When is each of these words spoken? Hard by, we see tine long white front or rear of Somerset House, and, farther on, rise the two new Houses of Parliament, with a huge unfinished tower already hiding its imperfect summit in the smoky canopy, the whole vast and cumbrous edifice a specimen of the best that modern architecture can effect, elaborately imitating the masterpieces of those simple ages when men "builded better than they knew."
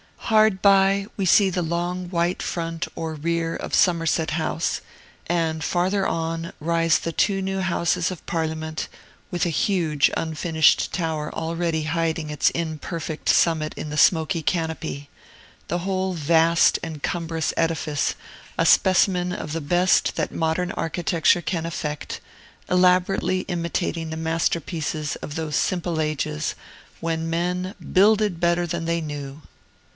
Hard 0.17 0.61
by, 0.61 1.07
we 1.17 1.25
see 1.27 1.51
tine 1.51 1.67
long 1.69 2.09
white 2.09 2.41
front 2.41 2.87
or 2.95 3.13
rear 3.15 3.55
of 3.55 3.75
Somerset 3.75 4.31
House, 4.31 4.81
and, 5.27 5.61
farther 5.63 6.07
on, 6.07 6.53
rise 6.61 6.99
the 6.99 7.11
two 7.11 7.41
new 7.41 7.59
Houses 7.59 8.09
of 8.11 8.25
Parliament, 8.25 8.87
with 9.29 9.45
a 9.45 9.49
huge 9.49 10.09
unfinished 10.15 10.91
tower 10.93 11.31
already 11.35 11.83
hiding 11.83 12.29
its 12.31 12.49
imperfect 12.51 13.27
summit 13.27 13.73
in 13.75 13.89
the 13.89 13.97
smoky 13.97 14.41
canopy, 14.41 15.09
the 15.67 15.79
whole 15.79 16.13
vast 16.13 16.79
and 16.81 17.03
cumbrous 17.03 17.53
edifice 17.57 18.15
a 18.57 18.65
specimen 18.65 19.31
of 19.33 19.51
the 19.51 19.61
best 19.61 20.15
that 20.15 20.31
modern 20.31 20.71
architecture 20.71 21.41
can 21.41 21.65
effect, 21.65 22.21
elaborately 22.69 23.41
imitating 23.41 24.09
the 24.09 24.17
masterpieces 24.17 25.17
of 25.17 25.35
those 25.35 25.57
simple 25.57 25.99
ages 26.01 26.55
when 27.01 27.29
men 27.29 27.75
"builded 27.93 28.39
better 28.39 28.65
than 28.65 28.85
they 28.85 29.01
knew." 29.01 29.41